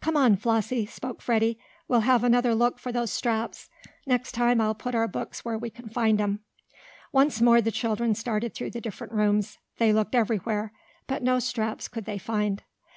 [0.00, 1.58] "Come on, Flossie," spoke Freddie.
[1.88, 3.68] "We'll have another look for those straps.
[4.06, 6.38] Next time I'll put our books where we can find 'em."
[7.10, 9.58] Once more the children started through the different rooms.
[9.78, 10.72] They looked everywhere.
[11.08, 12.62] But no straps could they find.